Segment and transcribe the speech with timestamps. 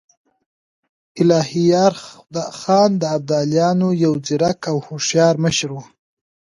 [1.21, 1.93] الهيار
[2.59, 5.77] خان د ابدالیانو يو ځيرک او هوښیار مشر و.